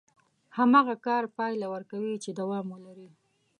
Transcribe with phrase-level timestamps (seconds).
[0.57, 3.09] هماغه کار پايله ورکوي چې دوام ولري.